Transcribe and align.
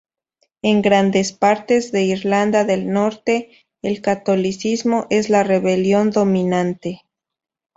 En 0.63 0.81
grandes 0.81 1.31
partes 1.31 1.91
de 1.91 2.01
Irlanda 2.05 2.63
del 2.65 2.91
Norte, 2.91 3.51
el 3.83 4.01
catolicismo 4.01 5.05
es 5.11 5.29
la 5.29 5.43
religión 5.43 6.09
dominante. 6.09 7.03